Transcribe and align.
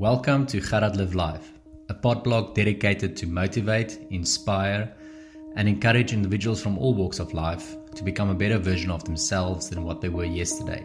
Welcome 0.00 0.46
to 0.46 0.62
Gerhard 0.62 0.96
Live 0.96 1.14
Life, 1.14 1.52
a 1.90 1.92
pod 1.92 2.24
blog 2.24 2.54
dedicated 2.54 3.18
to 3.18 3.26
motivate, 3.26 3.98
inspire, 4.08 4.94
and 5.56 5.68
encourage 5.68 6.14
individuals 6.14 6.62
from 6.62 6.78
all 6.78 6.94
walks 6.94 7.18
of 7.18 7.34
life 7.34 7.76
to 7.96 8.02
become 8.02 8.30
a 8.30 8.34
better 8.34 8.56
version 8.56 8.90
of 8.90 9.04
themselves 9.04 9.68
than 9.68 9.84
what 9.84 10.00
they 10.00 10.08
were 10.08 10.24
yesterday, 10.24 10.82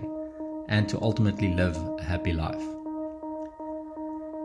and 0.68 0.90
to 0.90 1.02
ultimately 1.02 1.54
live 1.54 1.78
a 1.98 2.04
happy 2.04 2.34
life. 2.34 2.62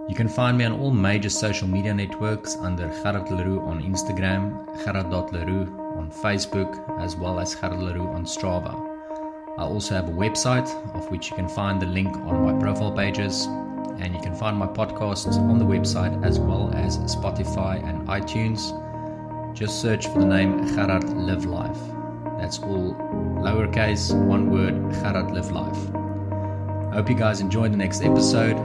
You 0.08 0.14
can 0.14 0.28
find 0.28 0.56
me 0.56 0.66
on 0.66 0.78
all 0.78 0.92
major 0.92 1.30
social 1.30 1.66
media 1.66 1.92
networks 1.92 2.54
under 2.54 2.86
Gerhard 2.86 3.28
Leroux 3.28 3.58
on 3.62 3.82
Instagram, 3.82 4.54
Gerhard.Leroux 4.84 5.66
on 5.96 6.12
Facebook, 6.22 6.78
as 7.00 7.16
well 7.16 7.40
as 7.40 7.56
Gerhard 7.56 7.82
Leroux 7.82 8.06
on 8.06 8.24
Strava. 8.24 8.99
I 9.58 9.64
also 9.64 9.94
have 9.94 10.08
a 10.08 10.12
website 10.12 10.68
of 10.94 11.10
which 11.10 11.30
you 11.30 11.36
can 11.36 11.48
find 11.48 11.80
the 11.80 11.86
link 11.86 12.14
on 12.16 12.44
my 12.44 12.58
profile 12.60 12.92
pages 12.92 13.46
and 13.98 14.14
you 14.14 14.20
can 14.20 14.34
find 14.34 14.56
my 14.56 14.66
podcasts 14.66 15.36
on 15.36 15.58
the 15.58 15.64
website 15.64 16.24
as 16.24 16.38
well 16.38 16.70
as 16.74 16.98
Spotify 16.98 17.86
and 17.86 18.08
iTunes. 18.08 18.72
Just 19.54 19.80
search 19.80 20.06
for 20.06 20.20
the 20.20 20.26
name 20.26 20.66
Gerhard 20.74 21.04
Live 21.10 21.44
Life. 21.44 21.78
That's 22.38 22.58
all 22.60 22.94
lowercase, 23.40 24.14
one 24.26 24.50
word, 24.50 24.74
Gerhard 24.92 25.30
Live 25.32 25.50
Life. 25.50 25.94
I 26.90 26.94
hope 26.94 27.10
you 27.10 27.16
guys 27.16 27.40
enjoy 27.40 27.68
the 27.68 27.76
next 27.76 28.02
episode 28.02 28.56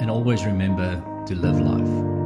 and 0.00 0.10
always 0.10 0.44
remember 0.44 1.02
to 1.26 1.34
live 1.34 1.58
life. 1.60 2.23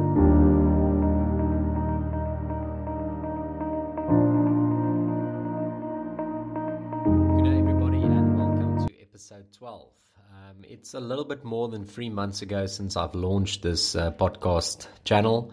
12. 9.57 9.87
Um, 10.17 10.63
it's 10.63 10.93
a 10.93 10.99
little 10.99 11.25
bit 11.25 11.43
more 11.43 11.69
than 11.69 11.83
three 11.83 12.09
months 12.09 12.41
ago 12.41 12.65
since 12.67 12.95
I've 12.95 13.15
launched 13.15 13.63
this 13.63 13.95
uh, 13.95 14.11
podcast 14.11 14.87
channel, 15.03 15.51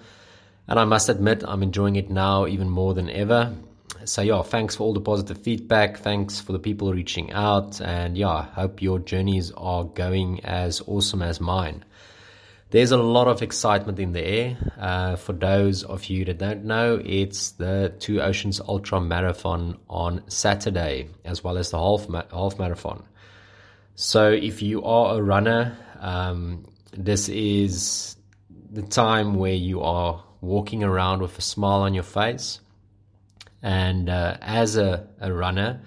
and 0.69 0.79
I 0.79 0.85
must 0.85 1.09
admit 1.09 1.43
I'm 1.47 1.63
enjoying 1.63 1.97
it 1.97 2.11
now 2.11 2.47
even 2.47 2.69
more 2.69 2.95
than 2.95 3.09
ever. 3.09 3.55
So, 4.05 4.23
yeah, 4.23 4.43
thanks 4.43 4.77
for 4.77 4.85
all 4.85 4.93
the 4.93 5.01
positive 5.01 5.39
feedback. 5.39 5.99
Thanks 5.99 6.41
for 6.41 6.53
the 6.53 6.59
people 6.59 6.93
reaching 6.93 7.33
out, 7.33 7.81
and 7.81 8.19
yeah, 8.19 8.29
I 8.29 8.43
hope 8.43 8.83
your 8.83 8.99
journeys 8.99 9.51
are 9.53 9.85
going 9.85 10.45
as 10.45 10.83
awesome 10.87 11.23
as 11.23 11.41
mine. 11.41 11.85
There's 12.71 12.93
a 12.93 12.99
lot 12.99 13.29
of 13.29 13.43
excitement 13.43 13.99
in 13.99 14.13
the 14.13 14.25
air. 14.25 14.57
Uh, 14.79 15.17
for 15.17 15.33
those 15.33 15.85
of 15.85 16.05
you 16.07 16.25
that 16.27 16.39
don't 16.39 16.65
know, 16.65 17.01
it's 17.03 17.53
the 17.53 17.95
Two 17.99 18.21
Oceans 18.21 18.61
Ultra 18.61 19.01
Marathon 19.01 19.79
on 19.89 20.23
Saturday, 20.29 21.09
as 21.25 21.43
well 21.43 21.57
as 21.57 21.71
the 21.71 21.79
half 21.79 22.09
ma- 22.09 22.25
half 22.31 22.59
marathon. 22.59 23.05
So 23.99 24.31
if 24.31 24.61
you 24.61 24.85
are 24.85 25.19
a 25.19 25.23
runner, 25.23 25.75
um, 26.01 26.67
this 26.93 27.31
is 27.31 28.17
the 28.71 28.83
time 28.83 29.37
where 29.37 29.55
you 29.55 29.81
are 29.81 30.23
walking 30.43 30.85
around 30.85 31.23
with 31.23 31.39
a 31.39 31.41
smile 31.41 31.81
on 31.81 31.95
your 31.95 32.03
face. 32.03 32.61
And 33.63 34.11
uh, 34.11 34.37
as 34.43 34.77
a, 34.77 35.09
a 35.19 35.33
runner, 35.33 35.81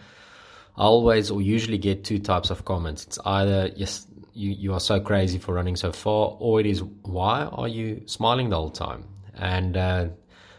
I 0.75 0.85
always 0.85 1.29
or 1.29 1.39
usually 1.39 1.77
get 1.77 2.03
two 2.03 2.17
types 2.17 2.49
of 2.49 2.65
comments. 2.65 3.05
It's 3.05 3.19
either, 3.25 3.69
yes, 3.75 4.07
you, 4.33 4.53
you 4.53 4.73
are 4.73 4.79
so 4.79 4.99
crazy 4.99 5.37
for 5.37 5.53
running 5.53 5.75
so 5.75 5.91
far, 5.91 6.35
or 6.39 6.59
it 6.59 6.65
is, 6.65 6.81
why 7.03 7.43
are 7.43 7.67
you 7.67 8.01
smiling 8.07 8.49
the 8.49 8.55
whole 8.55 8.71
time? 8.71 9.03
And 9.35 9.77
uh, 9.77 10.07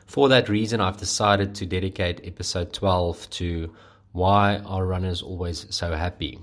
for 0.06 0.28
that 0.28 0.48
reason, 0.48 0.80
I've 0.80 0.98
decided 0.98 1.56
to 1.56 1.66
dedicate 1.66 2.20
episode 2.22 2.72
12 2.72 3.28
to 3.30 3.74
why 4.12 4.58
are 4.58 4.86
runners 4.86 5.20
always 5.20 5.66
so 5.70 5.92
happy? 5.96 6.38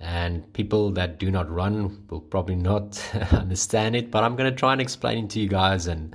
And 0.00 0.52
people 0.52 0.90
that 0.90 1.18
do 1.18 1.30
not 1.30 1.50
run 1.50 2.06
will 2.08 2.20
probably 2.20 2.56
not 2.56 3.00
understand 3.32 3.96
it 3.96 4.10
but 4.10 4.22
i'm 4.24 4.36
going 4.36 4.50
to 4.50 4.56
try 4.56 4.72
and 4.72 4.80
explain 4.80 5.24
it 5.24 5.30
to 5.30 5.40
you 5.40 5.48
guys 5.48 5.86
and 5.86 6.14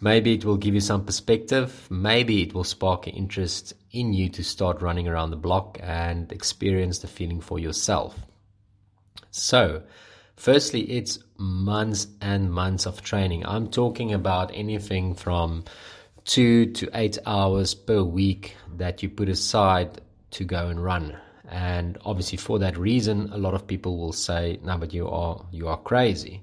maybe 0.00 0.34
it 0.34 0.44
will 0.44 0.56
give 0.56 0.74
you 0.74 0.80
some 0.80 1.04
perspective. 1.04 1.86
Maybe 1.90 2.42
it 2.42 2.54
will 2.54 2.64
spark 2.64 3.08
interest 3.08 3.72
in 3.90 4.12
you 4.12 4.28
to 4.30 4.44
start 4.44 4.82
running 4.82 5.08
around 5.08 5.30
the 5.30 5.36
block 5.36 5.78
and 5.82 6.30
experience 6.32 6.98
the 6.98 7.08
feeling 7.08 7.40
for 7.40 7.58
yourself. 7.58 8.18
So 9.30 9.82
firstly 10.36 10.82
it's 10.82 11.18
months 11.36 12.06
and 12.20 12.52
months 12.52 12.86
of 12.86 13.02
training. 13.02 13.46
I'm 13.46 13.68
talking 13.68 14.12
about 14.12 14.50
anything 14.54 15.14
from 15.14 15.64
two 16.24 16.66
to 16.72 16.90
eight 16.94 17.18
hours 17.26 17.74
per 17.74 18.02
week 18.02 18.56
that 18.76 19.02
you 19.02 19.08
put 19.08 19.28
aside 19.28 20.00
to 20.32 20.44
go 20.44 20.68
and 20.68 20.82
run 20.82 21.16
and 21.48 21.98
obviously 22.04 22.38
for 22.38 22.58
that 22.58 22.76
reason 22.76 23.30
a 23.32 23.38
lot 23.38 23.54
of 23.54 23.66
people 23.66 23.98
will 23.98 24.12
say 24.12 24.58
no 24.62 24.76
but 24.76 24.92
you 24.92 25.08
are 25.08 25.44
you 25.50 25.68
are 25.68 25.78
crazy. 25.78 26.40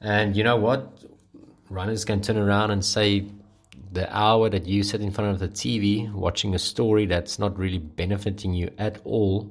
And 0.00 0.36
you 0.36 0.44
know 0.44 0.56
what? 0.56 1.04
Runners 1.70 2.04
can 2.04 2.20
turn 2.20 2.36
around 2.36 2.70
and 2.70 2.84
say 2.84 3.26
the 3.92 4.14
hour 4.14 4.50
that 4.50 4.66
you 4.66 4.82
sit 4.82 5.00
in 5.00 5.10
front 5.10 5.30
of 5.30 5.38
the 5.38 5.48
TV 5.48 6.12
watching 6.12 6.54
a 6.54 6.58
story 6.58 7.06
that's 7.06 7.38
not 7.38 7.58
really 7.58 7.78
benefiting 7.78 8.52
you 8.52 8.70
at 8.78 9.00
all 9.04 9.50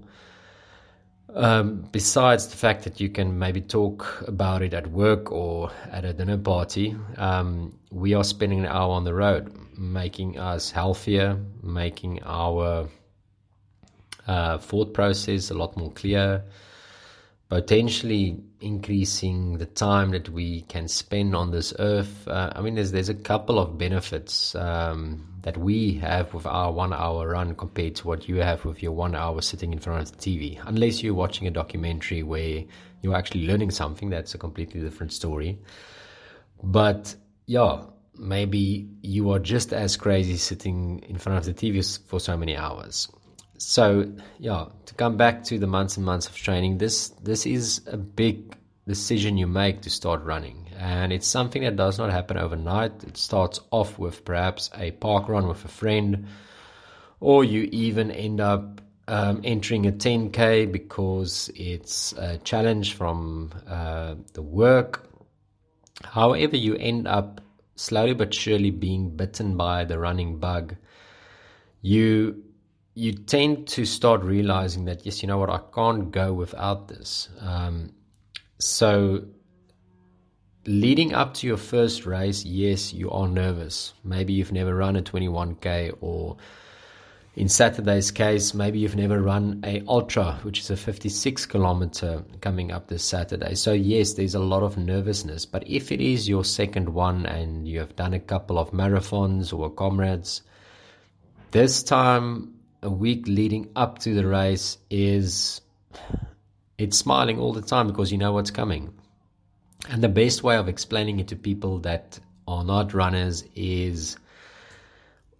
um, 1.35 1.87
besides 1.91 2.47
the 2.47 2.55
fact 2.55 2.83
that 2.85 3.01
you 3.01 3.09
can 3.09 3.37
maybe 3.37 3.59
talk 3.59 4.23
about 4.27 4.61
it 4.61 4.73
at 4.73 4.87
work 4.87 5.31
or 5.31 5.69
at 5.91 6.05
a 6.05 6.13
dinner 6.13 6.37
party, 6.37 6.95
um, 7.17 7.77
we 7.91 8.13
are 8.13 8.23
spending 8.23 8.59
an 8.59 8.67
hour 8.67 8.93
on 8.93 9.03
the 9.03 9.13
road, 9.13 9.53
making 9.77 10.39
us 10.39 10.71
healthier, 10.71 11.37
making 11.61 12.23
our 12.23 12.87
uh, 14.27 14.57
thought 14.57 14.93
process 14.93 15.51
a 15.51 15.53
lot 15.53 15.77
more 15.77 15.91
clear, 15.91 16.43
potentially 17.49 18.43
increasing 18.59 19.59
the 19.59 19.65
time 19.65 20.09
that 20.11 20.29
we 20.29 20.61
can 20.61 20.87
spend 20.87 21.35
on 21.35 21.51
this 21.51 21.73
earth. 21.77 22.27
Uh, 22.27 22.51
I 22.55 22.61
mean, 22.61 22.75
there's 22.75 22.91
there's 22.91 23.09
a 23.09 23.13
couple 23.13 23.59
of 23.59 23.77
benefits 23.77 24.55
um, 24.55 25.27
that 25.43 25.57
we 25.57 25.93
have 25.95 26.33
with 26.33 26.45
our 26.47 26.71
one 26.71 26.91
hour 26.91 27.29
run 27.29 27.55
compared 27.55 27.95
to 27.97 28.07
what 28.07 28.27
you 28.27 28.37
have 28.37 28.65
with 28.65 28.81
your 28.81 28.93
one 28.93 29.13
hour 29.15 29.41
sitting 29.41 29.73
in 29.73 29.79
front 29.79 30.01
of 30.01 30.11
the 30.11 30.17
TV. 30.17 30.59
Unless 30.65 31.03
you're 31.03 31.13
watching 31.13 31.47
a 31.47 31.51
documentary 31.51 32.23
where 32.23 32.63
you're 33.01 33.15
actually 33.15 33.45
learning 33.45 33.71
something, 33.71 34.09
that's 34.09 34.33
a 34.33 34.39
completely 34.39 34.81
different 34.81 35.13
story. 35.13 35.59
But 36.63 37.15
yeah, 37.45 37.83
maybe 38.17 38.89
you 39.01 39.29
are 39.31 39.39
just 39.39 39.71
as 39.71 39.97
crazy 39.97 40.37
sitting 40.37 41.03
in 41.07 41.19
front 41.19 41.37
of 41.37 41.45
the 41.45 41.53
TV 41.53 41.99
for 42.07 42.19
so 42.19 42.35
many 42.35 42.57
hours 42.57 43.07
so 43.57 44.11
yeah, 44.39 44.65
to 44.85 44.93
come 44.95 45.17
back 45.17 45.43
to 45.45 45.59
the 45.59 45.67
months 45.67 45.97
and 45.97 46.05
months 46.05 46.27
of 46.27 46.35
training, 46.35 46.77
this 46.77 47.09
this 47.21 47.45
is 47.45 47.81
a 47.87 47.97
big 47.97 48.55
decision 48.87 49.37
you 49.37 49.47
make 49.47 49.81
to 49.81 49.89
start 49.89 50.23
running, 50.23 50.69
and 50.77 51.11
it's 51.13 51.27
something 51.27 51.63
that 51.63 51.75
does 51.75 51.97
not 51.97 52.11
happen 52.11 52.37
overnight. 52.37 53.03
It 53.03 53.17
starts 53.17 53.59
off 53.71 53.97
with 53.97 54.25
perhaps 54.25 54.69
a 54.75 54.91
park 54.91 55.29
run 55.29 55.47
with 55.47 55.63
a 55.65 55.69
friend, 55.69 56.27
or 57.19 57.43
you 57.43 57.69
even 57.71 58.11
end 58.11 58.41
up 58.41 58.81
um, 59.07 59.41
entering 59.43 59.85
a 59.85 59.91
10k 59.91 60.71
because 60.71 61.49
it's 61.55 62.13
a 62.13 62.37
challenge 62.39 62.93
from 62.93 63.51
uh, 63.67 64.15
the 64.33 64.41
work. 64.41 65.07
However, 66.03 66.57
you 66.57 66.75
end 66.75 67.07
up 67.07 67.41
slowly 67.75 68.13
but 68.13 68.33
surely 68.33 68.71
being 68.71 69.15
bitten 69.15 69.57
by 69.57 69.85
the 69.85 69.99
running 69.99 70.39
bug. 70.39 70.75
You 71.81 72.44
you 72.95 73.11
tend 73.11 73.67
to 73.67 73.85
start 73.85 74.23
realizing 74.23 74.85
that 74.85 75.05
yes, 75.05 75.21
you 75.21 75.27
know 75.27 75.37
what, 75.37 75.49
I 75.49 75.59
can't 75.73 76.11
go 76.11 76.33
without 76.33 76.87
this. 76.87 77.29
Um, 77.41 77.91
so, 78.57 79.25
leading 80.65 81.13
up 81.13 81.33
to 81.35 81.47
your 81.47 81.57
first 81.57 82.05
race, 82.05 82.45
yes, 82.45 82.93
you 82.93 83.11
are 83.11 83.27
nervous. 83.27 83.93
Maybe 84.05 84.31
you've 84.31 84.53
never 84.53 84.73
run 84.73 84.95
a 84.95 85.01
21k, 85.01 85.97
or 85.99 86.37
in 87.35 87.49
Saturday's 87.49 88.11
case, 88.11 88.53
maybe 88.53 88.79
you've 88.79 88.95
never 88.95 89.21
run 89.21 89.59
a 89.65 89.83
ultra, 89.89 90.39
which 90.43 90.61
is 90.61 90.69
a 90.69 90.77
56 90.77 91.45
kilometer 91.47 92.23
coming 92.39 92.71
up 92.71 92.87
this 92.87 93.03
Saturday. 93.03 93.55
So 93.55 93.73
yes, 93.73 94.13
there's 94.13 94.35
a 94.35 94.39
lot 94.39 94.63
of 94.63 94.77
nervousness. 94.77 95.45
But 95.45 95.67
if 95.67 95.91
it 95.91 95.99
is 95.99 96.29
your 96.29 96.45
second 96.45 96.87
one 96.87 97.25
and 97.25 97.67
you 97.67 97.79
have 97.79 97.97
done 97.97 98.13
a 98.13 98.21
couple 98.21 98.57
of 98.57 98.71
marathons 98.71 99.51
or 99.51 99.69
comrades, 99.69 100.43
this 101.51 101.83
time 101.83 102.54
a 102.85 102.89
week 102.89 103.27
leading 103.27 103.69
up 103.75 103.99
to 103.99 104.13
the 104.13 104.25
race 104.25 104.77
is 104.89 105.59
it's 106.77 106.97
smiling 106.97 107.39
all 107.39 107.51
the 107.51 107.61
time 107.61 107.87
because 107.87 108.11
you 108.11 108.17
know 108.17 108.31
what's 108.31 108.51
coming. 108.51 108.93
And 109.89 110.03
the 110.03 110.09
best 110.09 110.43
way 110.43 110.55
of 110.55 110.67
explaining 110.67 111.19
it 111.19 111.27
to 111.29 111.35
people 111.35 111.79
that 111.79 112.19
are 112.47 112.63
not 112.63 112.93
runners 112.93 113.43
is 113.55 114.17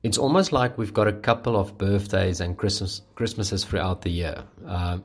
it's 0.01 0.18
almost 0.18 0.51
like 0.51 0.77
we've 0.77 0.94
got 0.94 1.07
a 1.07 1.13
couple 1.13 1.56
of 1.56 1.77
birthdays 1.77 2.42
and 2.42 2.57
Christmas 2.57 3.01
Christmases 3.13 3.63
throughout 3.63 4.01
the 4.01 4.12
year. 4.12 4.44
Uh, 4.68 5.00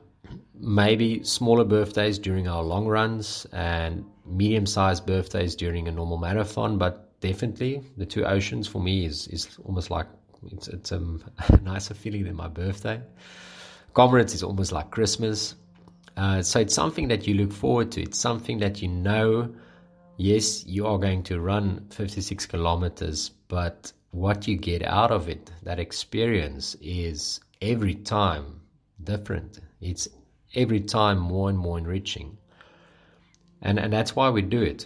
maybe 0.55 1.23
smaller 1.23 1.63
birthdays 1.63 2.17
during 2.17 2.47
our 2.47 2.63
long 2.63 2.87
runs 2.87 3.45
and 3.51 4.05
medium-sized 4.25 5.05
birthdays 5.05 5.55
during 5.55 5.87
a 5.87 5.91
normal 5.91 6.17
marathon, 6.17 6.77
but 6.77 7.19
definitely 7.19 7.83
the 7.97 8.05
two 8.05 8.25
oceans 8.25 8.67
for 8.67 8.81
me 8.81 9.05
is 9.05 9.27
is 9.27 9.59
almost 9.63 9.91
like 9.91 10.07
it's 10.51 10.67
it's 10.67 10.91
a 10.91 11.01
nicer 11.61 11.93
feeling 11.93 12.23
than 12.23 12.35
my 12.35 12.47
birthday. 12.47 13.01
Comrades 13.93 14.33
is 14.33 14.43
almost 14.43 14.71
like 14.71 14.91
Christmas. 14.91 15.55
Uh, 16.17 16.41
so 16.41 16.59
it's 16.59 16.73
something 16.73 17.07
that 17.07 17.27
you 17.27 17.33
look 17.35 17.51
forward 17.51 17.91
to. 17.91 18.01
It's 18.01 18.17
something 18.17 18.59
that 18.59 18.81
you 18.81 18.87
know 18.87 19.53
yes, 20.21 20.65
you 20.65 20.85
are 20.85 20.99
going 20.99 21.23
to 21.23 21.39
run 21.39 21.85
56 21.89 22.45
kilometers, 22.45 23.29
but 23.47 23.91
what 24.11 24.47
you 24.47 24.55
get 24.55 24.83
out 24.83 25.11
of 25.11 25.29
it, 25.29 25.51
that 25.63 25.79
experience, 25.79 26.75
is 26.81 27.39
every 27.61 27.95
time 27.95 28.61
different. 29.03 29.59
It's 29.81 30.07
every 30.53 30.81
time 30.81 31.17
more 31.17 31.49
and 31.49 31.57
more 31.57 31.77
enriching. 31.77 32.37
And, 33.61 33.79
and 33.79 33.91
that's 33.91 34.15
why 34.15 34.29
we 34.29 34.41
do 34.41 34.61
it. 34.61 34.85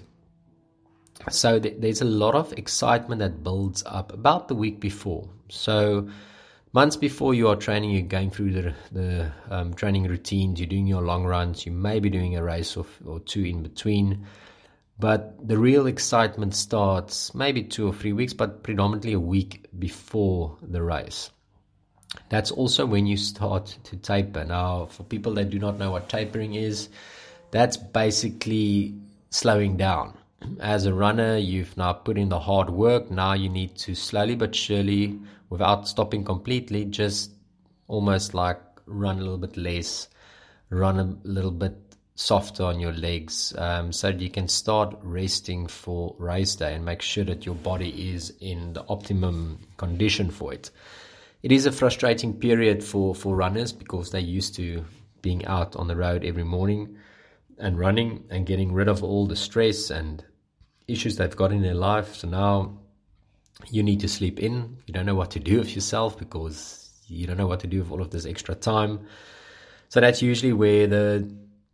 So 1.29 1.59
th- 1.59 1.75
there's 1.79 2.01
a 2.01 2.05
lot 2.05 2.35
of 2.35 2.53
excitement 2.53 3.19
that 3.19 3.43
builds 3.43 3.83
up 3.85 4.13
about 4.13 4.47
the 4.47 4.55
week 4.55 4.79
before. 4.79 5.29
So 5.49 6.09
months 6.73 6.95
before 6.95 7.33
you 7.33 7.47
are 7.47 7.55
training, 7.55 7.91
you're 7.91 8.03
going 8.03 8.31
through 8.31 8.51
the, 8.51 8.73
the 8.91 9.31
um, 9.49 9.73
training 9.73 10.03
routines, 10.03 10.59
you're 10.59 10.69
doing 10.69 10.87
your 10.87 11.01
long 11.01 11.25
runs, 11.25 11.65
you 11.65 11.71
may 11.71 11.99
be 11.99 12.09
doing 12.09 12.35
a 12.35 12.43
race 12.43 12.77
or, 12.77 12.85
or 13.05 13.19
two 13.19 13.43
in 13.43 13.63
between. 13.63 14.25
But 14.97 15.45
the 15.45 15.57
real 15.57 15.87
excitement 15.87 16.55
starts 16.55 17.35
maybe 17.35 17.63
two 17.63 17.87
or 17.87 17.93
three 17.93 18.13
weeks, 18.13 18.33
but 18.33 18.63
predominantly 18.63 19.13
a 19.13 19.19
week 19.19 19.67
before 19.77 20.57
the 20.61 20.81
race. 20.81 21.31
That's 22.29 22.51
also 22.51 22.85
when 22.85 23.05
you 23.05 23.17
start 23.17 23.77
to 23.85 23.97
taper. 23.97 24.45
Now, 24.45 24.85
for 24.85 25.03
people 25.03 25.33
that 25.33 25.49
do 25.49 25.59
not 25.59 25.77
know 25.77 25.91
what 25.91 26.07
tapering 26.07 26.53
is, 26.53 26.87
that's 27.51 27.75
basically 27.75 28.95
slowing 29.31 29.75
down. 29.75 30.17
As 30.59 30.85
a 30.85 30.93
runner, 30.93 31.37
you've 31.37 31.75
now 31.77 31.93
put 31.93 32.17
in 32.17 32.29
the 32.29 32.39
hard 32.39 32.69
work. 32.69 33.11
Now 33.11 33.33
you 33.33 33.49
need 33.49 33.75
to 33.77 33.95
slowly 33.95 34.35
but 34.35 34.55
surely, 34.55 35.19
without 35.49 35.87
stopping 35.87 36.23
completely, 36.23 36.85
just 36.85 37.31
almost 37.87 38.33
like 38.33 38.59
run 38.85 39.17
a 39.17 39.21
little 39.21 39.37
bit 39.37 39.57
less, 39.57 40.07
run 40.69 40.99
a 40.99 41.27
little 41.27 41.51
bit 41.51 41.75
softer 42.15 42.63
on 42.63 42.79
your 42.79 42.93
legs 42.93 43.53
um, 43.57 43.91
so 43.91 44.11
that 44.11 44.21
you 44.21 44.29
can 44.29 44.47
start 44.47 44.97
resting 45.01 45.67
for 45.67 46.15
race 46.17 46.55
day 46.55 46.73
and 46.73 46.85
make 46.85 47.01
sure 47.01 47.25
that 47.25 47.45
your 47.45 47.55
body 47.55 48.13
is 48.13 48.33
in 48.39 48.73
the 48.73 48.85
optimum 48.87 49.59
condition 49.77 50.31
for 50.31 50.53
it. 50.53 50.71
It 51.43 51.51
is 51.51 51.65
a 51.65 51.71
frustrating 51.71 52.33
period 52.33 52.83
for, 52.83 53.13
for 53.13 53.35
runners 53.35 53.73
because 53.73 54.11
they're 54.11 54.21
used 54.21 54.55
to 54.55 54.85
being 55.21 55.45
out 55.45 55.75
on 55.75 55.87
the 55.87 55.95
road 55.95 56.23
every 56.23 56.43
morning 56.43 56.97
and 57.57 57.77
running 57.77 58.23
and 58.29 58.45
getting 58.45 58.71
rid 58.71 58.87
of 58.87 59.03
all 59.03 59.27
the 59.27 59.35
stress 59.35 59.89
and 59.89 60.23
issues 60.87 61.17
they've 61.17 61.35
got 61.35 61.51
in 61.51 61.61
their 61.61 61.73
life. 61.73 62.15
So 62.15 62.27
now 62.27 62.77
you 63.69 63.83
need 63.83 63.99
to 64.01 64.07
sleep 64.07 64.39
in. 64.39 64.77
You 64.85 64.93
don't 64.93 65.05
know 65.05 65.15
what 65.15 65.31
to 65.31 65.39
do 65.39 65.59
with 65.59 65.73
yourself 65.75 66.17
because 66.17 66.89
you 67.07 67.27
don't 67.27 67.37
know 67.37 67.47
what 67.47 67.61
to 67.61 67.67
do 67.67 67.79
with 67.79 67.91
all 67.91 68.01
of 68.01 68.11
this 68.11 68.25
extra 68.25 68.55
time. 68.55 69.05
So 69.89 69.99
that's 69.99 70.21
usually 70.21 70.53
where 70.53 70.87
the 70.87 71.31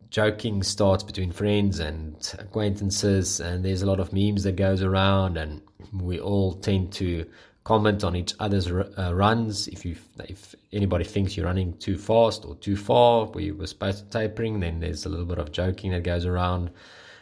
joking 0.10 0.62
starts 0.62 1.04
between 1.04 1.32
friends 1.32 1.80
and 1.80 2.36
acquaintances 2.38 3.40
and 3.40 3.64
there's 3.64 3.82
a 3.82 3.86
lot 3.86 4.00
of 4.00 4.12
memes 4.12 4.44
that 4.44 4.58
goes 4.58 4.84
around 4.84 5.38
and 5.38 5.62
we 5.94 6.20
all 6.20 6.54
tend 6.54 6.92
to 6.92 7.26
comment 7.64 8.04
on 8.04 8.16
each 8.16 8.34
other's 8.40 8.70
uh, 8.70 9.12
runs 9.14 9.70
if 9.70 9.86
you 9.86 9.96
if 10.26 10.54
anybody 10.74 11.06
thinks 11.06 11.38
you're 11.38 11.46
running 11.46 11.78
too 11.78 11.98
fast 11.98 12.44
or 12.44 12.56
too 12.56 12.76
far 12.76 13.26
where 13.28 13.44
you 13.44 13.56
were 13.56 13.68
supposed 13.68 14.00
to 14.00 14.20
tapering 14.20 14.60
then 14.60 14.82
there's 14.82 15.06
a 15.06 15.10
little 15.10 15.26
bit 15.26 15.38
of 15.38 15.54
joking 15.54 15.92
that 15.92 16.04
goes 16.04 16.26
around 16.26 16.70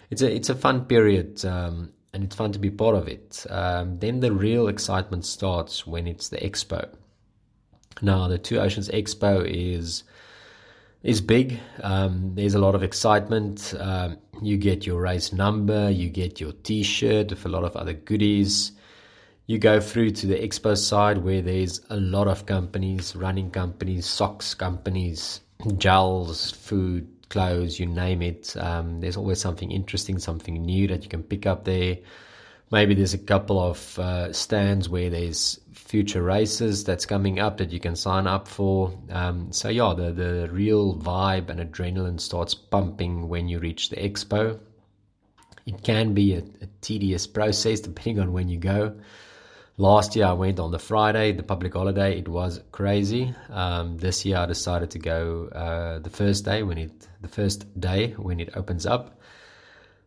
it's 0.10 0.22
a 0.22 0.34
it's 0.34 0.50
a 0.50 0.56
fun 0.56 0.86
period 0.86 1.44
um, 1.46 1.92
and 2.14 2.24
it's 2.24 2.36
fun 2.36 2.52
to 2.52 2.60
be 2.60 2.72
part 2.72 2.96
of 2.96 3.08
it 3.08 3.46
um, 3.50 3.98
then 4.00 4.20
the 4.20 4.32
real 4.32 4.68
excitement 4.68 5.26
starts 5.26 5.86
when 5.86 6.08
it's 6.08 6.30
the 6.30 6.38
expo 6.38 6.88
now 8.02 8.28
the 8.28 8.38
two 8.38 8.60
oceans 8.60 8.90
expo 8.90 9.46
is 9.46 10.04
is 11.04 11.22
big. 11.22 11.60
Um, 11.82 12.34
there's 12.36 12.56
a 12.56 12.60
lot 12.60 12.76
of 12.76 12.84
excitement. 12.84 13.74
Um, 13.80 14.18
you 14.42 14.58
get 14.58 14.86
your 14.86 15.02
race 15.02 15.32
number, 15.32 15.90
you 15.90 16.10
get 16.10 16.40
your 16.40 16.52
T-shirt 16.52 17.30
with 17.30 17.46
a 17.46 17.50
lot 17.50 17.64
of 17.64 17.76
other 17.76 17.94
goodies. 17.94 18.74
You 19.48 19.58
go 19.58 19.80
through 19.80 20.12
to 20.12 20.28
the 20.28 20.36
expo 20.36 20.78
side 20.78 21.20
where 21.20 21.42
there's 21.42 21.82
a 21.90 21.98
lot 21.98 22.28
of 22.28 22.46
companies, 22.46 23.16
running 23.16 23.50
companies, 23.50 24.06
socks 24.06 24.54
companies, 24.54 25.42
gels, 25.78 26.52
food, 26.52 27.08
clothes, 27.30 27.80
you 27.80 27.86
name 27.86 28.22
it. 28.22 28.56
Um, 28.58 29.00
there's 29.02 29.18
always 29.18 29.40
something 29.40 29.72
interesting, 29.72 30.20
something 30.20 30.62
new 30.62 30.88
that 30.88 31.04
you 31.04 31.10
can 31.10 31.24
pick 31.24 31.46
up 31.46 31.66
there. 31.66 31.98
Maybe 32.72 32.94
there's 32.94 33.16
a 33.16 33.20
couple 33.20 33.60
of 33.60 33.98
uh, 33.98 34.32
stands 34.32 34.88
where 34.90 35.10
there's 35.10 35.60
future 35.74 36.22
races 36.22 36.84
that's 36.84 37.06
coming 37.08 37.40
up 37.40 37.58
that 37.58 37.72
you 37.72 37.80
can 37.80 37.96
sign 37.96 38.28
up 38.28 38.48
for. 38.48 38.94
Um, 39.10 39.52
so 39.52 39.70
yeah, 39.70 39.96
the 39.98 40.12
the 40.12 40.50
real 40.52 40.96
vibe 40.96 41.50
and 41.50 41.60
adrenaline 41.60 42.20
starts 42.20 42.54
pumping 42.54 43.28
when 43.28 43.48
you 43.48 43.58
reach 43.58 43.90
the 43.90 43.96
expo. 43.96 44.60
It 45.66 45.84
can 45.84 46.14
be 46.14 46.34
a, 46.34 46.40
a 46.40 46.68
tedious 46.82 47.26
process 47.26 47.80
depending 47.80 48.20
on 48.20 48.34
when 48.34 48.50
you 48.50 48.60
go. 48.60 49.00
Last 49.80 50.14
year 50.14 50.26
I 50.26 50.34
went 50.34 50.60
on 50.60 50.72
the 50.72 50.78
Friday, 50.78 51.32
the 51.32 51.42
public 51.42 51.74
holiday. 51.74 52.20
It 52.20 52.28
was 52.28 52.60
crazy. 52.74 53.34
Um, 53.50 53.98
this 53.98 54.26
year 54.26 54.36
I 54.36 54.46
decided 54.46 54.92
to 54.92 55.00
go 55.00 55.48
uh, 55.54 56.00
the 56.00 56.10
first 56.10 56.44
day 56.44 56.64
when 56.64 56.78
it 56.78 57.08
the 57.22 57.30
first 57.30 57.80
day 57.80 58.12
when 58.18 58.42
it 58.42 58.58
opens 58.58 58.86
up, 58.86 59.22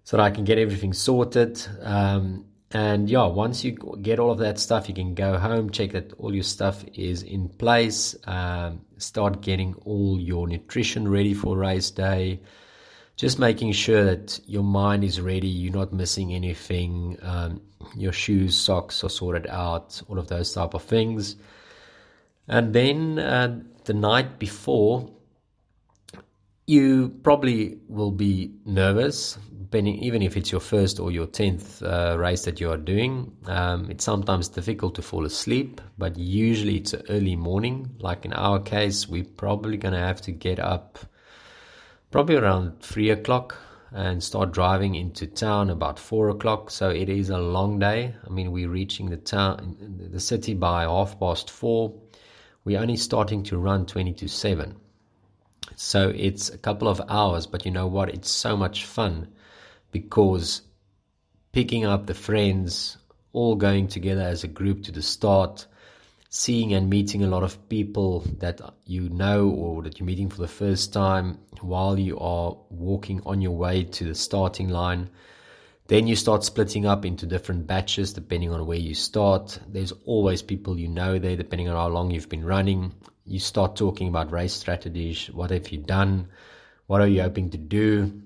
so 0.05 0.19
that 0.19 0.25
I 0.25 0.31
can 0.31 0.45
get 0.45 0.59
everything 0.59 0.93
sorted. 0.93 1.67
Um, 1.81 2.45
and 2.73 3.09
yeah, 3.09 3.25
once 3.25 3.65
you 3.65 3.73
get 4.03 4.19
all 4.19 4.31
of 4.31 4.41
that 4.41 4.59
stuff, 4.59 4.91
you 4.91 4.95
can 4.95 5.15
go 5.15 5.39
home, 5.39 5.71
check 5.71 5.93
that 5.93 6.13
all 6.19 6.35
your 6.35 6.45
stuff 6.45 6.85
is 6.93 7.23
in 7.23 7.49
place, 7.49 8.15
um, 8.27 8.83
start 8.99 9.41
getting 9.41 9.75
all 9.87 10.21
your 10.21 10.47
nutrition 10.49 11.09
ready 11.09 11.33
for 11.33 11.57
race 11.57 11.91
day. 11.91 12.41
Just 13.17 13.39
making 13.39 13.73
sure 13.73 14.05
that 14.05 14.41
your 14.47 14.63
mind 14.63 15.05
is 15.05 15.21
ready, 15.21 15.49
you're 15.49 15.73
not 15.73 15.93
missing 15.93 16.35
anything, 16.35 17.19
um, 17.23 17.61
your 17.95 18.13
shoes, 18.13 18.57
socks 18.57 19.05
are 19.05 19.11
sorted 19.11 19.47
out, 19.49 20.01
all 20.09 20.19
of 20.19 20.29
those 20.29 20.53
type 20.53 20.75
of 20.75 20.83
things. 20.83 21.37
And 22.49 22.73
then 22.73 23.19
uh, 23.19 23.61
the 23.85 23.95
night 23.95 24.39
before, 24.39 25.11
you 26.67 27.11
probably 27.23 27.79
will 27.89 28.13
be 28.13 28.55
nervous 28.65 29.39
depending, 29.73 30.03
even 30.03 30.21
if 30.21 30.37
it's 30.37 30.53
your 30.53 30.61
first 30.61 31.01
or 31.01 31.11
your 31.11 31.25
tenth 31.25 31.83
uh, 31.83 32.15
race 32.19 32.45
that 32.45 32.61
you 32.61 32.71
are 32.71 32.77
doing, 32.77 33.35
um, 33.47 33.91
it's 33.91 34.05
sometimes 34.05 34.49
difficult 34.49 34.95
to 34.95 35.01
fall 35.01 35.25
asleep. 35.25 35.81
But 35.97 36.19
usually 36.19 36.77
it's 36.77 36.95
early 37.09 37.37
morning. 37.37 37.89
Like 37.99 38.27
in 38.27 38.35
our 38.35 38.61
case, 38.61 39.09
we're 39.09 39.25
probably 39.25 39.79
gonna 39.79 39.99
have 39.99 40.21
to 40.23 40.31
get 40.31 40.61
up 40.61 40.99
probably 42.13 42.37
around 42.37 42.79
three 42.81 43.11
o'clock 43.11 43.57
and 43.91 44.23
start 44.23 44.53
driving 44.53 44.95
into 44.95 45.27
town 45.27 45.71
about 45.71 45.99
four 45.99 46.29
o'clock. 46.29 46.71
So 46.71 46.91
it 46.91 47.09
is 47.09 47.31
a 47.31 47.39
long 47.39 47.79
day. 47.79 48.15
I 48.25 48.31
mean, 48.31 48.53
we're 48.53 48.69
reaching 48.69 49.11
the 49.11 49.17
town, 49.17 49.77
the 50.11 50.21
city 50.21 50.55
by 50.55 50.85
half 50.85 51.19
past 51.19 51.51
four. 51.51 51.95
We're 52.65 52.81
only 52.81 52.97
starting 52.97 53.43
to 53.45 53.59
run 53.59 53.87
twenty 53.87 54.13
to 54.15 54.29
seven. 54.29 54.77
So 55.75 56.11
it's 56.15 56.51
a 56.51 56.59
couple 56.59 56.87
of 56.87 57.01
hours, 57.09 57.47
but 57.47 57.65
you 57.65 57.73
know 57.73 57.87
what? 57.87 58.11
It's 58.11 58.31
so 58.31 58.57
much 58.57 58.85
fun 58.85 59.29
because 59.91 60.63
picking 61.53 61.85
up 61.85 62.07
the 62.07 62.15
friends, 62.15 62.99
all 63.33 63.57
going 63.57 63.89
together 63.89 64.23
as 64.23 64.45
a 64.45 64.49
group 64.49 64.85
to 64.85 64.93
the 64.93 65.03
start, 65.03 65.67
seeing 66.35 66.73
and 66.73 66.89
meeting 66.89 67.23
a 67.23 67.29
lot 67.29 67.43
of 67.43 67.69
people 67.69 68.21
that 68.39 68.59
you 68.87 69.07
know 69.11 69.51
or 69.51 69.83
that 69.83 70.01
you're 70.01 70.07
meeting 70.07 70.31
for 70.31 70.41
the 70.41 70.49
first 70.49 70.91
time 70.91 71.39
while 71.61 71.99
you 71.99 72.19
are 72.19 72.57
walking 72.71 73.21
on 73.27 73.43
your 73.43 73.55
way 73.55 73.85
to 73.85 74.05
the 74.05 74.15
starting 74.15 74.71
line. 74.71 75.11
Then 75.89 76.07
you 76.07 76.17
start 76.17 76.43
splitting 76.43 76.87
up 76.87 77.05
into 77.05 77.27
different 77.27 77.67
batches 77.67 78.15
depending 78.15 78.51
on 78.51 78.65
where 78.65 78.79
you 78.79 78.95
start. 78.95 79.59
There's 79.69 79.93
always 80.07 80.41
people 80.41 80.79
you 80.79 80.89
know 80.89 81.19
there 81.19 81.37
depending 81.37 81.69
on 81.69 81.77
how 81.77 81.89
long 81.89 82.11
you've 82.11 82.31
been 82.31 82.47
running. 82.47 82.95
You 83.27 83.39
start 83.39 83.77
talking 83.77 84.09
about 84.09 84.33
race 84.33 84.55
strategies. 84.55 85.27
What 85.27 85.51
have 85.51 85.69
you 85.69 85.81
done? 85.81 86.29
What 86.87 87.03
are 87.03 87.09
you 87.09 87.21
hoping 87.21 87.51
to 87.51 87.59
do? 87.59 88.23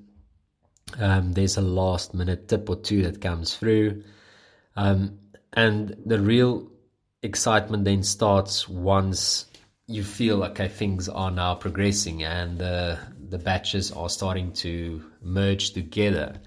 Um, 0.97 1.33
there's 1.33 1.57
a 1.57 1.61
last 1.61 2.15
minute 2.15 2.47
tip 2.47 2.71
or 2.71 2.77
two 2.77 3.03
that 3.03 3.21
comes 3.21 3.57
through. 3.57 4.05
Um, 4.77 5.19
and 5.53 5.97
the 6.07 6.21
real 6.21 6.71
excitement 7.23 7.85
then 7.85 8.03
starts 8.03 8.69
once 8.69 9.47
you 9.87 10.03
feel 10.03 10.43
okay 10.45 10.69
things 10.69 11.09
are 11.09 11.31
now 11.31 11.55
progressing 11.55 12.25
and 12.25 12.59
the 12.59 12.99
the 13.29 13.39
batches 13.39 13.91
are 13.93 14.09
starting 14.09 14.53
to 14.53 15.05
merge 15.23 15.73
together. 15.73 16.41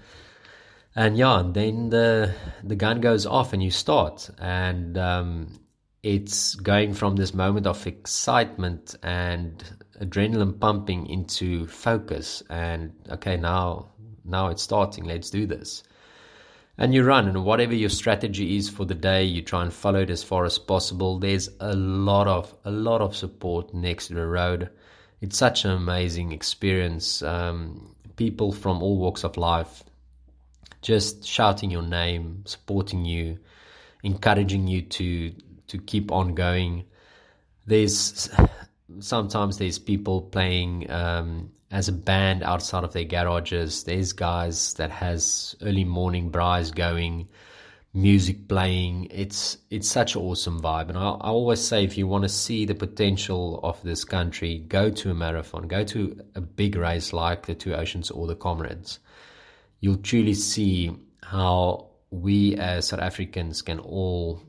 And 0.96 1.16
yeah 1.16 1.40
and 1.40 1.54
then 1.54 1.90
the 1.90 2.34
the 2.64 2.76
gun 2.76 3.00
goes 3.00 3.26
off 3.26 3.52
and 3.52 3.62
you 3.62 3.70
start. 3.70 4.30
And 4.38 4.98
um, 4.98 5.60
it's 6.02 6.54
going 6.54 6.94
from 6.94 7.16
this 7.16 7.34
moment 7.34 7.66
of 7.66 7.86
excitement 7.86 8.94
and 9.02 9.62
adrenaline 10.00 10.58
pumping 10.58 11.06
into 11.06 11.66
focus 11.66 12.42
and 12.48 12.92
okay 13.10 13.36
now 13.36 13.90
now 14.24 14.48
it's 14.48 14.62
starting, 14.62 15.04
let's 15.04 15.30
do 15.30 15.46
this. 15.46 15.82
And 16.80 16.94
you 16.94 17.04
run, 17.04 17.28
and 17.28 17.44
whatever 17.44 17.74
your 17.74 17.90
strategy 17.90 18.56
is 18.56 18.70
for 18.70 18.86
the 18.86 18.94
day, 18.94 19.22
you 19.22 19.42
try 19.42 19.62
and 19.62 19.70
follow 19.70 20.00
it 20.00 20.08
as 20.08 20.22
far 20.22 20.46
as 20.46 20.58
possible. 20.58 21.18
There's 21.18 21.50
a 21.60 21.76
lot 21.76 22.26
of 22.26 22.54
a 22.64 22.70
lot 22.70 23.02
of 23.02 23.14
support 23.14 23.74
next 23.74 24.06
to 24.06 24.14
the 24.14 24.26
road. 24.26 24.70
It's 25.20 25.36
such 25.36 25.66
an 25.66 25.72
amazing 25.72 26.32
experience. 26.32 27.22
Um, 27.22 27.94
people 28.16 28.50
from 28.50 28.82
all 28.82 28.96
walks 28.96 29.24
of 29.24 29.36
life 29.36 29.84
just 30.80 31.26
shouting 31.26 31.70
your 31.70 31.82
name, 31.82 32.44
supporting 32.46 33.04
you, 33.04 33.38
encouraging 34.02 34.66
you 34.66 34.80
to 34.80 35.34
to 35.66 35.78
keep 35.78 36.10
on 36.10 36.34
going. 36.34 36.84
There's 37.66 38.30
sometimes 39.00 39.58
there's 39.58 39.78
people 39.78 40.22
playing 40.22 40.90
um, 40.90 41.50
as 41.70 41.88
a 41.88 41.92
band 41.92 42.42
outside 42.42 42.84
of 42.84 42.92
their 42.92 43.04
garages. 43.04 43.84
There's 43.84 44.12
guys 44.12 44.74
that 44.74 44.90
has 44.90 45.54
early 45.62 45.84
morning 45.84 46.30
braais 46.30 46.74
going, 46.74 47.28
music 47.92 48.48
playing. 48.48 49.08
It's 49.10 49.58
it's 49.70 49.88
such 49.88 50.14
an 50.14 50.22
awesome 50.22 50.60
vibe. 50.60 50.88
And 50.88 50.98
I, 50.98 51.10
I 51.10 51.28
always 51.28 51.60
say, 51.60 51.84
if 51.84 51.96
you 51.96 52.06
want 52.06 52.24
to 52.24 52.28
see 52.28 52.64
the 52.64 52.74
potential 52.74 53.60
of 53.62 53.80
this 53.82 54.04
country, 54.04 54.58
go 54.58 54.90
to 54.90 55.10
a 55.10 55.14
marathon, 55.14 55.68
go 55.68 55.84
to 55.84 56.20
a 56.34 56.40
big 56.40 56.76
race 56.76 57.12
like 57.12 57.46
the 57.46 57.54
Two 57.54 57.74
Oceans 57.74 58.10
or 58.10 58.26
the 58.26 58.36
Comrades. 58.36 58.98
You'll 59.80 59.96
truly 59.96 60.34
see 60.34 60.96
how 61.22 61.90
we 62.10 62.56
as 62.56 62.88
South 62.88 63.00
Africans 63.00 63.62
can 63.62 63.78
all 63.78 64.42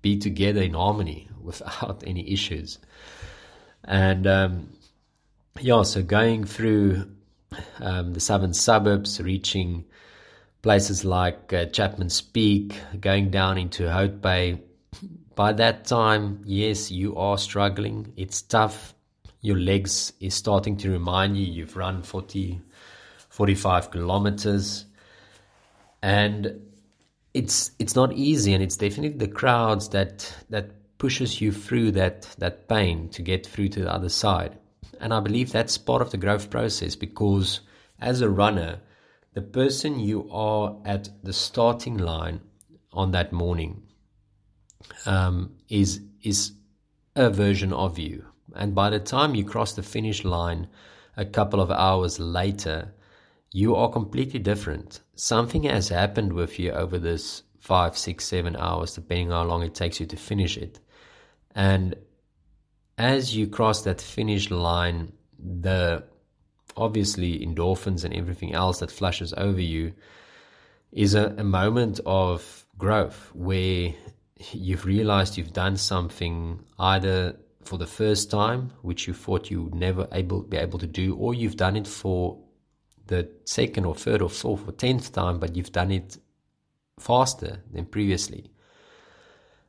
be 0.00 0.18
together 0.18 0.62
in 0.62 0.74
harmony 0.74 1.28
without 1.40 2.02
any 2.06 2.32
issues. 2.32 2.78
And 3.86 4.26
um, 4.26 4.68
yeah, 5.60 5.82
so 5.82 6.02
going 6.02 6.44
through 6.44 7.10
um, 7.80 8.12
the 8.12 8.20
southern 8.20 8.52
suburbs, 8.52 9.20
reaching 9.20 9.84
places 10.62 11.04
like 11.04 11.52
uh, 11.52 11.66
Chapman's 11.66 12.20
Peak, 12.20 12.80
going 13.00 13.30
down 13.30 13.58
into 13.58 13.90
Hout 13.90 14.20
Bay. 14.20 14.62
By 15.34 15.52
that 15.52 15.84
time, 15.84 16.42
yes, 16.44 16.90
you 16.90 17.16
are 17.16 17.38
struggling. 17.38 18.12
It's 18.16 18.42
tough. 18.42 18.94
Your 19.42 19.58
legs 19.58 20.12
is 20.20 20.34
starting 20.34 20.76
to 20.78 20.90
remind 20.90 21.36
you 21.36 21.44
you've 21.44 21.76
run 21.76 22.02
40, 22.02 22.60
45 23.28 23.90
kilometers. 23.90 24.86
And 26.02 26.60
it's 27.34 27.72
it's 27.78 27.96
not 27.96 28.12
easy 28.12 28.54
and 28.54 28.62
it's 28.62 28.76
definitely 28.76 29.18
the 29.18 29.32
crowds 29.32 29.88
that 29.88 30.32
that 30.50 30.70
pushes 30.98 31.40
you 31.40 31.50
through 31.50 31.90
that 31.90 32.22
that 32.38 32.68
pain 32.68 33.08
to 33.08 33.22
get 33.22 33.44
through 33.46 33.68
to 33.68 33.80
the 33.80 33.92
other 33.92 34.08
side. 34.08 34.56
And 35.00 35.12
I 35.12 35.20
believe 35.20 35.52
that's 35.52 35.78
part 35.78 36.02
of 36.02 36.10
the 36.10 36.16
growth 36.16 36.50
process 36.50 36.96
because 36.96 37.60
as 37.98 38.20
a 38.20 38.30
runner, 38.30 38.80
the 39.34 39.42
person 39.42 39.98
you 39.98 40.28
are 40.30 40.76
at 40.84 41.08
the 41.22 41.32
starting 41.32 41.98
line 41.98 42.40
on 42.92 43.10
that 43.12 43.32
morning 43.32 43.82
um, 45.06 45.56
is 45.68 46.00
is 46.22 46.52
a 47.16 47.30
version 47.30 47.72
of 47.72 47.98
you. 47.98 48.24
And 48.54 48.74
by 48.74 48.90
the 48.90 49.00
time 49.00 49.34
you 49.34 49.44
cross 49.44 49.72
the 49.72 49.82
finish 49.82 50.24
line 50.24 50.68
a 51.16 51.24
couple 51.24 51.60
of 51.60 51.70
hours 51.70 52.18
later, 52.20 52.92
you 53.52 53.74
are 53.76 53.90
completely 53.90 54.40
different. 54.40 55.00
Something 55.14 55.64
has 55.64 55.88
happened 55.88 56.32
with 56.32 56.58
you 56.58 56.72
over 56.72 56.98
this 56.98 57.42
five, 57.58 57.96
six, 57.96 58.24
seven 58.24 58.56
hours, 58.56 58.94
depending 58.94 59.32
on 59.32 59.46
how 59.46 59.50
long 59.50 59.62
it 59.62 59.74
takes 59.74 60.00
you 60.00 60.06
to 60.06 60.16
finish 60.16 60.56
it. 60.56 60.80
And 61.54 61.94
as 62.98 63.34
you 63.34 63.46
cross 63.46 63.82
that 63.82 64.00
finish 64.00 64.50
line, 64.50 65.12
the 65.38 66.04
obviously 66.76 67.44
endorphins 67.44 68.04
and 68.04 68.14
everything 68.14 68.54
else 68.54 68.80
that 68.80 68.90
flushes 68.90 69.32
over 69.36 69.60
you 69.60 69.92
is 70.92 71.14
a, 71.14 71.34
a 71.38 71.44
moment 71.44 72.00
of 72.06 72.66
growth 72.78 73.30
where 73.34 73.92
you've 74.52 74.84
realized 74.84 75.36
you've 75.36 75.52
done 75.52 75.76
something 75.76 76.64
either 76.78 77.36
for 77.64 77.78
the 77.78 77.86
first 77.86 78.30
time, 78.30 78.70
which 78.82 79.06
you 79.06 79.14
thought 79.14 79.50
you 79.50 79.62
would 79.62 79.74
never 79.74 80.06
able 80.12 80.42
be 80.42 80.56
able 80.56 80.78
to 80.78 80.86
do, 80.86 81.16
or 81.16 81.34
you've 81.34 81.56
done 81.56 81.76
it 81.76 81.86
for 81.86 82.38
the 83.06 83.28
second 83.44 83.84
or 83.84 83.94
third 83.94 84.22
or 84.22 84.28
fourth 84.28 84.66
or 84.68 84.72
tenth 84.72 85.12
time, 85.12 85.38
but 85.38 85.56
you've 85.56 85.72
done 85.72 85.90
it 85.90 86.18
faster 86.98 87.62
than 87.72 87.86
previously. 87.86 88.50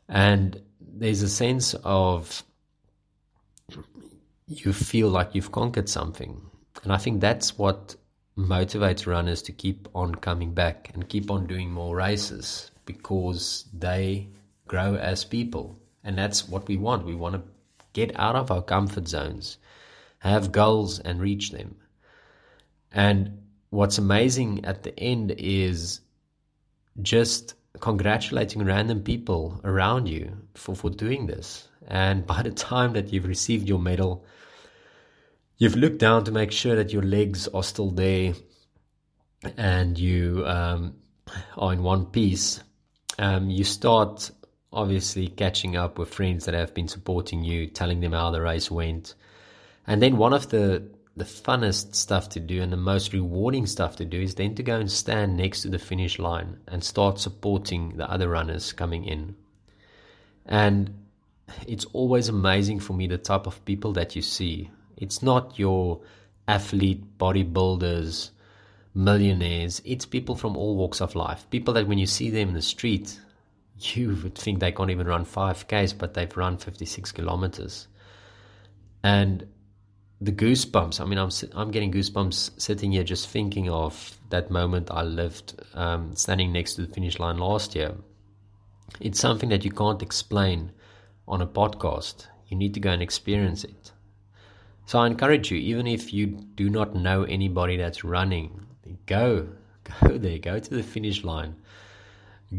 And 0.07 0.61
there's 0.79 1.21
a 1.21 1.29
sense 1.29 1.73
of 1.83 2.43
you 4.47 4.73
feel 4.73 5.09
like 5.09 5.33
you've 5.33 5.51
conquered 5.51 5.89
something. 5.89 6.41
And 6.83 6.93
I 6.93 6.97
think 6.97 7.21
that's 7.21 7.57
what 7.57 7.95
motivates 8.37 9.07
runners 9.07 9.41
to 9.43 9.51
keep 9.51 9.87
on 9.95 10.15
coming 10.15 10.53
back 10.53 10.91
and 10.93 11.07
keep 11.07 11.31
on 11.31 11.47
doing 11.47 11.71
more 11.71 11.95
races 11.95 12.69
because 12.85 13.65
they 13.73 14.27
grow 14.67 14.95
as 14.95 15.23
people. 15.23 15.79
And 16.03 16.17
that's 16.17 16.47
what 16.47 16.67
we 16.67 16.77
want. 16.77 17.05
We 17.05 17.15
want 17.15 17.35
to 17.35 17.41
get 17.93 18.17
out 18.19 18.35
of 18.35 18.51
our 18.51 18.61
comfort 18.61 19.07
zones, 19.07 19.57
have 20.19 20.51
goals, 20.51 20.99
and 20.99 21.21
reach 21.21 21.51
them. 21.51 21.75
And 22.91 23.41
what's 23.69 23.97
amazing 23.97 24.65
at 24.65 24.83
the 24.83 24.97
end 24.99 25.31
is 25.37 26.01
just 27.01 27.55
congratulating 27.79 28.63
random 28.63 29.01
people 29.01 29.59
around 29.63 30.07
you 30.07 30.37
for, 30.53 30.75
for 30.75 30.89
doing 30.89 31.25
this. 31.25 31.67
And 31.87 32.25
by 32.25 32.41
the 32.41 32.51
time 32.51 32.93
that 32.93 33.13
you've 33.13 33.27
received 33.27 33.67
your 33.67 33.79
medal, 33.79 34.25
you've 35.57 35.75
looked 35.75 35.99
down 35.99 36.23
to 36.25 36.31
make 36.31 36.51
sure 36.51 36.75
that 36.75 36.91
your 36.91 37.03
legs 37.03 37.47
are 37.49 37.63
still 37.63 37.91
there 37.91 38.33
and 39.57 39.97
you 39.97 40.43
um, 40.45 40.95
are 41.57 41.73
in 41.73 41.83
one 41.83 42.07
piece. 42.07 42.61
Um, 43.19 43.49
you 43.49 43.63
start 43.63 44.31
obviously 44.73 45.27
catching 45.27 45.77
up 45.77 45.97
with 45.97 46.13
friends 46.13 46.45
that 46.45 46.53
have 46.53 46.73
been 46.73 46.87
supporting 46.87 47.43
you, 47.43 47.67
telling 47.67 48.01
them 48.01 48.11
how 48.11 48.31
the 48.31 48.41
race 48.41 48.69
went. 48.69 49.15
And 49.87 50.01
then 50.01 50.17
one 50.17 50.33
of 50.33 50.49
the 50.49 50.95
the 51.17 51.23
funnest 51.23 51.95
stuff 51.95 52.27
to 52.27 52.41
do 52.41 52.61
and 52.61 52.73
the 52.73 52.77
most 52.77 53.13
rewarding 53.13 53.65
stuff 53.65 53.95
to 53.95 54.03
do 54.03 54.19
is 54.19 54.35
then 54.35 54.53
to 54.53 54.61
go 54.61 54.77
and 54.77 54.91
stand 54.91 55.37
next 55.37 55.61
to 55.61 55.69
the 55.69 55.79
finish 55.79 56.19
line 56.19 56.57
and 56.67 56.83
start 56.83 57.19
supporting 57.19 57.95
the 57.95 58.11
other 58.11 58.27
runners 58.27 58.73
coming 58.73 59.05
in. 59.05 59.33
And 60.45 61.04
it's 61.67 61.85
always 61.93 62.29
amazing 62.29 62.79
for 62.79 62.93
me 62.93 63.07
the 63.07 63.17
type 63.17 63.47
of 63.47 63.63
people 63.65 63.93
that 63.93 64.15
you 64.15 64.21
see. 64.21 64.69
It's 64.97 65.21
not 65.21 65.59
your 65.59 66.01
athlete, 66.47 67.17
bodybuilders, 67.17 68.31
millionaires. 68.93 69.81
It's 69.85 70.05
people 70.05 70.35
from 70.35 70.55
all 70.55 70.75
walks 70.75 71.01
of 71.01 71.15
life. 71.15 71.45
People 71.49 71.73
that 71.73 71.87
when 71.87 71.97
you 71.97 72.07
see 72.07 72.29
them 72.29 72.49
in 72.49 72.53
the 72.53 72.61
street, 72.61 73.19
you 73.79 74.17
would 74.23 74.35
think 74.35 74.59
they 74.59 74.71
can't 74.71 74.89
even 74.89 75.07
run 75.07 75.25
5Ks, 75.25 75.97
but 75.97 76.13
they've 76.13 76.37
run 76.37 76.57
56 76.57 77.11
kilometers. 77.11 77.87
And 79.03 79.47
the 80.21 80.31
goosebumps. 80.31 81.01
I 81.01 81.05
mean, 81.05 81.19
I'm 81.19 81.29
I'm 81.53 81.71
getting 81.71 81.91
goosebumps 81.91 82.59
sitting 82.59 82.93
here 82.93 83.03
just 83.03 83.29
thinking 83.29 83.69
of 83.69 84.17
that 84.29 84.49
moment 84.49 84.89
I 84.89 85.03
lived 85.03 85.61
um, 85.73 86.15
standing 86.15 86.53
next 86.53 86.75
to 86.75 86.85
the 86.85 86.93
finish 86.93 87.19
line 87.19 87.37
last 87.37 87.75
year. 87.75 87.93
It's 88.99 89.19
something 89.19 89.49
that 89.49 89.65
you 89.65 89.71
can't 89.71 90.01
explain 90.01 90.71
on 91.27 91.41
a 91.41 91.47
podcast. 91.47 92.27
You 92.47 92.57
need 92.57 92.73
to 92.75 92.79
go 92.79 92.91
and 92.91 93.01
experience 93.01 93.63
it. 93.63 93.91
So 94.85 94.99
I 94.99 95.07
encourage 95.07 95.51
you, 95.51 95.57
even 95.57 95.87
if 95.87 96.13
you 96.13 96.27
do 96.27 96.69
not 96.69 96.95
know 96.95 97.23
anybody 97.23 97.77
that's 97.77 98.03
running, 98.03 98.65
go, 99.05 99.47
go 100.03 100.17
there, 100.17 100.37
go 100.37 100.59
to 100.59 100.69
the 100.69 100.83
finish 100.83 101.23
line, 101.23 101.55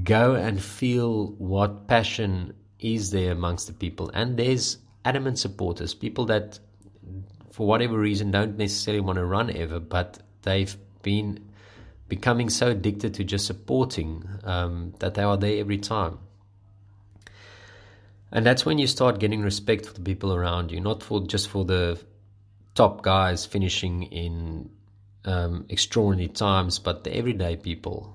go 0.02 0.34
and 0.34 0.62
feel 0.62 1.28
what 1.38 1.86
passion 1.86 2.54
is 2.80 3.10
there 3.10 3.32
amongst 3.32 3.68
the 3.68 3.72
people. 3.72 4.10
And 4.12 4.36
there's 4.36 4.78
adamant 5.04 5.38
supporters, 5.38 5.94
people 5.94 6.26
that 6.26 6.58
for 7.56 7.66
whatever 7.66 7.98
reason, 7.98 8.30
don't 8.30 8.58
necessarily 8.58 9.00
want 9.00 9.16
to 9.16 9.24
run 9.24 9.50
ever, 9.56 9.80
but 9.80 10.18
they've 10.42 10.76
been 11.02 11.40
becoming 12.06 12.50
so 12.50 12.68
addicted 12.68 13.14
to 13.14 13.24
just 13.24 13.46
supporting 13.46 14.28
um, 14.44 14.92
that 14.98 15.14
they 15.14 15.22
are 15.22 15.38
there 15.38 15.58
every 15.58 15.78
time. 15.78 16.18
And 18.36 18.46
that's 18.46 18.64
when 18.64 18.78
you 18.78 18.86
start 18.86 19.18
getting 19.18 19.42
respect 19.42 19.86
for 19.86 19.94
the 19.94 20.00
people 20.00 20.32
around 20.32 20.70
you, 20.70 20.80
not 20.80 21.02
for 21.02 21.26
just 21.26 21.48
for 21.48 21.64
the 21.64 21.98
top 22.76 23.02
guys 23.02 23.44
finishing 23.44 24.04
in 24.04 24.70
um, 25.24 25.66
extraordinary 25.68 26.28
times, 26.28 26.78
but 26.78 27.02
the 27.02 27.16
everyday 27.16 27.56
people 27.56 28.14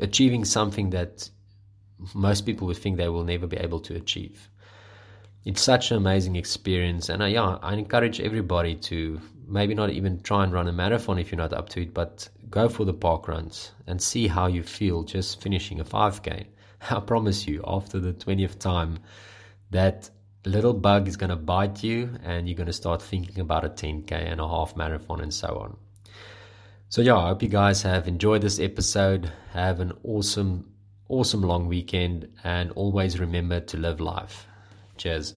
achieving 0.00 0.44
something 0.44 0.90
that 0.90 1.30
most 2.14 2.46
people 2.46 2.66
would 2.66 2.78
think 2.78 2.96
they 2.96 3.08
will 3.08 3.24
never 3.24 3.46
be 3.46 3.56
able 3.58 3.80
to 3.80 3.94
achieve 3.94 4.48
it's 5.48 5.62
such 5.62 5.90
an 5.90 5.96
amazing 5.96 6.36
experience. 6.36 7.08
And 7.08 7.22
I, 7.22 7.28
yeah, 7.28 7.58
I 7.62 7.72
encourage 7.72 8.20
everybody 8.20 8.74
to 8.74 9.18
maybe 9.46 9.74
not 9.74 9.88
even 9.88 10.20
try 10.20 10.44
and 10.44 10.52
run 10.52 10.68
a 10.68 10.72
marathon 10.72 11.18
if 11.18 11.32
you're 11.32 11.38
not 11.38 11.54
up 11.54 11.70
to 11.70 11.82
it, 11.82 11.94
but 11.94 12.28
go 12.50 12.68
for 12.68 12.84
the 12.84 12.92
park 12.92 13.28
runs 13.28 13.72
and 13.86 14.00
see 14.00 14.28
how 14.28 14.46
you 14.46 14.62
feel 14.62 15.04
just 15.04 15.40
finishing 15.40 15.80
a 15.80 15.84
5K. 15.84 16.46
I 16.90 17.00
promise 17.00 17.46
you, 17.46 17.62
after 17.66 17.98
the 17.98 18.12
20th 18.12 18.58
time, 18.58 18.98
that 19.70 20.10
little 20.44 20.72
bug 20.72 21.08
is 21.08 21.16
going 21.16 21.30
to 21.30 21.36
bite 21.36 21.82
you 21.82 22.16
and 22.22 22.48
you're 22.48 22.56
going 22.56 22.66
to 22.66 22.72
start 22.72 23.02
thinking 23.02 23.40
about 23.40 23.64
a 23.64 23.68
10K 23.68 24.12
and 24.12 24.40
a 24.40 24.48
half 24.48 24.76
marathon 24.76 25.20
and 25.20 25.32
so 25.32 25.48
on. 25.48 25.76
So, 26.88 27.02
yeah, 27.02 27.16
I 27.16 27.28
hope 27.28 27.42
you 27.42 27.48
guys 27.48 27.82
have 27.82 28.08
enjoyed 28.08 28.40
this 28.40 28.58
episode. 28.58 29.30
Have 29.52 29.80
an 29.80 29.92
awesome, 30.04 30.72
awesome 31.08 31.42
long 31.42 31.68
weekend 31.68 32.28
and 32.44 32.70
always 32.72 33.20
remember 33.20 33.60
to 33.60 33.76
live 33.76 34.00
life. 34.00 34.46
Cheers. 34.96 35.26